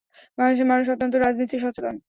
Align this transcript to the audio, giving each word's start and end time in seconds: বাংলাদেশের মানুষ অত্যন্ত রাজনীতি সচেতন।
বাংলাদেশের 0.37 0.69
মানুষ 0.71 0.85
অত্যন্ত 0.89 1.13
রাজনীতি 1.17 1.57
সচেতন। 1.59 1.95